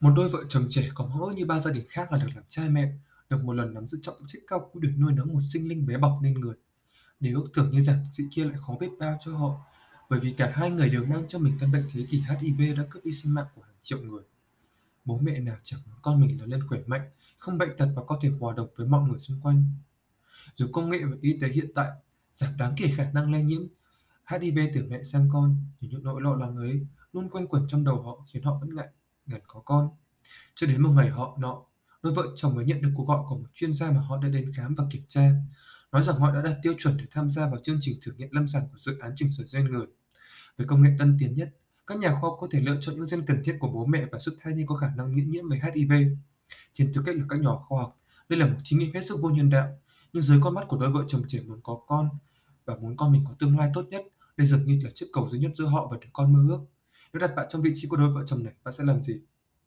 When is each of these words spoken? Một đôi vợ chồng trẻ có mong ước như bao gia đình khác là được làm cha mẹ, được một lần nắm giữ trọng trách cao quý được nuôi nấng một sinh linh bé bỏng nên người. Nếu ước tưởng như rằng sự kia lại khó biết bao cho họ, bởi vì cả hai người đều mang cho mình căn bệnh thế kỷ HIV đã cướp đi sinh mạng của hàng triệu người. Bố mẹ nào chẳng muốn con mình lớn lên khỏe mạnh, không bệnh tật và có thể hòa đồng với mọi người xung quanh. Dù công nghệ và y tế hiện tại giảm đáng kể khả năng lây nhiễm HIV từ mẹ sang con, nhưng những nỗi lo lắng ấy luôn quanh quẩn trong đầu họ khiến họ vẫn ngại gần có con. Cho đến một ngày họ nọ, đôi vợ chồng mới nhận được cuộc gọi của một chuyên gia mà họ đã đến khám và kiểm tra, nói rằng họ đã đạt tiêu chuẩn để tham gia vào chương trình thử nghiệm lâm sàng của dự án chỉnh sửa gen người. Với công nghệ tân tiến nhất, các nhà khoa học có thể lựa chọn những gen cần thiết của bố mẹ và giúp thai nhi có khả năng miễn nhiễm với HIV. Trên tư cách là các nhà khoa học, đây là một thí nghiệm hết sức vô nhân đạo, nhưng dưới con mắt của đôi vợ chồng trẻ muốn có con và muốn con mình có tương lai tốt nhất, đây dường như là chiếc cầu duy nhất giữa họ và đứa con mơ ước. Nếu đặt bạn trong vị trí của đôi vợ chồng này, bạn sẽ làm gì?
Một 0.00 0.12
đôi 0.16 0.28
vợ 0.28 0.44
chồng 0.48 0.66
trẻ 0.70 0.88
có 0.94 1.06
mong 1.06 1.20
ước 1.20 1.32
như 1.36 1.46
bao 1.46 1.60
gia 1.60 1.72
đình 1.72 1.84
khác 1.88 2.12
là 2.12 2.18
được 2.18 2.28
làm 2.34 2.44
cha 2.48 2.62
mẹ, 2.70 2.92
được 3.30 3.44
một 3.44 3.52
lần 3.52 3.74
nắm 3.74 3.86
giữ 3.86 3.98
trọng 4.02 4.16
trách 4.26 4.42
cao 4.46 4.70
quý 4.72 4.80
được 4.82 4.92
nuôi 4.98 5.12
nấng 5.12 5.34
một 5.34 5.40
sinh 5.52 5.68
linh 5.68 5.86
bé 5.86 5.98
bỏng 5.98 6.22
nên 6.22 6.34
người. 6.34 6.54
Nếu 7.20 7.40
ước 7.40 7.50
tưởng 7.54 7.70
như 7.70 7.82
rằng 7.82 8.04
sự 8.12 8.24
kia 8.30 8.44
lại 8.44 8.54
khó 8.66 8.76
biết 8.80 8.88
bao 8.98 9.18
cho 9.24 9.36
họ, 9.36 9.60
bởi 10.10 10.20
vì 10.20 10.32
cả 10.32 10.52
hai 10.54 10.70
người 10.70 10.90
đều 10.90 11.04
mang 11.04 11.24
cho 11.28 11.38
mình 11.38 11.56
căn 11.60 11.72
bệnh 11.72 11.84
thế 11.92 12.06
kỷ 12.10 12.20
HIV 12.20 12.76
đã 12.78 12.84
cướp 12.90 13.04
đi 13.04 13.12
sinh 13.12 13.34
mạng 13.34 13.46
của 13.54 13.62
hàng 13.62 13.76
triệu 13.82 13.98
người. 13.98 14.22
Bố 15.04 15.18
mẹ 15.18 15.40
nào 15.40 15.56
chẳng 15.62 15.80
muốn 15.86 15.96
con 16.02 16.20
mình 16.20 16.40
lớn 16.40 16.48
lên 16.48 16.66
khỏe 16.68 16.80
mạnh, 16.86 17.10
không 17.38 17.58
bệnh 17.58 17.76
tật 17.78 17.88
và 17.96 18.02
có 18.04 18.18
thể 18.22 18.30
hòa 18.40 18.54
đồng 18.56 18.68
với 18.76 18.86
mọi 18.86 19.08
người 19.08 19.18
xung 19.18 19.40
quanh. 19.40 19.64
Dù 20.54 20.66
công 20.72 20.90
nghệ 20.90 20.98
và 21.04 21.16
y 21.20 21.38
tế 21.40 21.48
hiện 21.48 21.70
tại 21.74 21.90
giảm 22.32 22.56
đáng 22.56 22.74
kể 22.76 22.92
khả 22.96 23.10
năng 23.12 23.32
lây 23.32 23.42
nhiễm 23.42 23.62
HIV 24.30 24.58
từ 24.74 24.84
mẹ 24.88 25.02
sang 25.02 25.28
con, 25.32 25.56
nhưng 25.80 25.90
những 25.90 26.02
nỗi 26.04 26.22
lo 26.22 26.34
lắng 26.34 26.56
ấy 26.56 26.86
luôn 27.12 27.28
quanh 27.28 27.46
quẩn 27.46 27.66
trong 27.68 27.84
đầu 27.84 28.02
họ 28.02 28.24
khiến 28.28 28.42
họ 28.42 28.58
vẫn 28.60 28.74
ngại 28.74 28.88
gần 29.26 29.40
có 29.46 29.60
con. 29.60 29.88
Cho 30.54 30.66
đến 30.66 30.82
một 30.82 30.90
ngày 30.90 31.08
họ 31.08 31.36
nọ, 31.40 31.62
đôi 32.02 32.14
vợ 32.14 32.22
chồng 32.36 32.54
mới 32.54 32.64
nhận 32.64 32.82
được 32.82 32.90
cuộc 32.96 33.08
gọi 33.08 33.24
của 33.28 33.36
một 33.36 33.48
chuyên 33.54 33.74
gia 33.74 33.90
mà 33.90 34.00
họ 34.00 34.18
đã 34.22 34.28
đến 34.28 34.52
khám 34.52 34.74
và 34.74 34.84
kiểm 34.90 35.02
tra, 35.08 35.30
nói 35.92 36.02
rằng 36.02 36.16
họ 36.16 36.34
đã 36.34 36.42
đạt 36.42 36.56
tiêu 36.62 36.74
chuẩn 36.78 36.96
để 36.96 37.04
tham 37.10 37.30
gia 37.30 37.48
vào 37.48 37.60
chương 37.62 37.78
trình 37.80 37.98
thử 38.02 38.12
nghiệm 38.12 38.28
lâm 38.32 38.48
sàng 38.48 38.62
của 38.62 38.78
dự 38.78 38.98
án 38.98 39.12
chỉnh 39.16 39.32
sửa 39.32 39.44
gen 39.52 39.70
người. 39.70 39.86
Với 40.58 40.66
công 40.66 40.82
nghệ 40.82 40.90
tân 40.98 41.16
tiến 41.20 41.34
nhất, 41.34 41.48
các 41.86 41.98
nhà 41.98 42.10
khoa 42.10 42.20
học 42.20 42.36
có 42.40 42.48
thể 42.50 42.60
lựa 42.60 42.78
chọn 42.80 42.94
những 42.94 43.06
gen 43.10 43.26
cần 43.26 43.42
thiết 43.44 43.56
của 43.60 43.68
bố 43.68 43.86
mẹ 43.86 44.04
và 44.12 44.18
giúp 44.18 44.34
thai 44.38 44.54
nhi 44.54 44.64
có 44.66 44.74
khả 44.74 44.90
năng 44.96 45.14
miễn 45.14 45.30
nhiễm 45.30 45.48
với 45.48 45.60
HIV. 45.74 45.92
Trên 46.72 46.92
tư 46.94 47.02
cách 47.06 47.16
là 47.16 47.24
các 47.28 47.40
nhà 47.40 47.48
khoa 47.68 47.80
học, 47.80 48.00
đây 48.28 48.38
là 48.38 48.46
một 48.46 48.58
thí 48.64 48.76
nghiệm 48.76 48.94
hết 48.94 49.06
sức 49.06 49.18
vô 49.20 49.30
nhân 49.30 49.50
đạo, 49.50 49.78
nhưng 50.12 50.22
dưới 50.22 50.38
con 50.42 50.54
mắt 50.54 50.64
của 50.68 50.76
đôi 50.76 50.90
vợ 50.90 51.04
chồng 51.08 51.22
trẻ 51.28 51.40
muốn 51.40 51.60
có 51.62 51.78
con 51.86 52.08
và 52.64 52.76
muốn 52.76 52.96
con 52.96 53.12
mình 53.12 53.24
có 53.28 53.34
tương 53.38 53.58
lai 53.58 53.70
tốt 53.74 53.86
nhất, 53.90 54.02
đây 54.36 54.46
dường 54.46 54.64
như 54.64 54.80
là 54.84 54.90
chiếc 54.94 55.06
cầu 55.12 55.28
duy 55.28 55.38
nhất 55.38 55.50
giữa 55.54 55.64
họ 55.64 55.88
và 55.90 55.98
đứa 56.00 56.08
con 56.12 56.32
mơ 56.32 56.54
ước. 56.54 56.60
Nếu 57.16 57.28
đặt 57.28 57.34
bạn 57.36 57.46
trong 57.50 57.62
vị 57.62 57.72
trí 57.74 57.88
của 57.88 57.96
đôi 57.96 58.10
vợ 58.12 58.22
chồng 58.26 58.44
này, 58.44 58.54
bạn 58.64 58.74
sẽ 58.74 58.84
làm 58.84 59.00
gì? 59.00 59.20